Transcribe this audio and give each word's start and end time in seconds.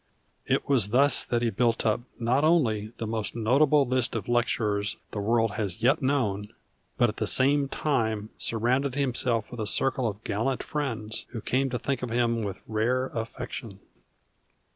It 0.47 0.67
was 0.67 0.87
thus 0.87 1.23
that 1.25 1.43
he 1.43 1.51
built 1.51 1.85
up 1.85 2.01
not 2.17 2.43
only 2.43 2.91
the 2.97 3.05
most 3.05 3.35
notable 3.35 3.85
list 3.85 4.15
of 4.15 4.27
lecturers 4.27 4.97
the 5.11 5.19
world 5.19 5.51
has 5.57 5.83
yet 5.83 6.01
known, 6.01 6.51
but 6.97 7.07
at 7.09 7.17
the 7.17 7.27
same 7.27 7.67
time 7.69 8.31
surrounded 8.39 8.95
himself 8.95 9.51
with 9.51 9.59
a 9.59 9.67
circle 9.67 10.07
of 10.07 10.23
gallant 10.23 10.63
friends, 10.63 11.27
who 11.33 11.39
came 11.39 11.69
to 11.69 11.77
think 11.77 12.01
of 12.01 12.09
him 12.09 12.41
with 12.41 12.61
rare 12.67 13.11
affection. 13.13 13.79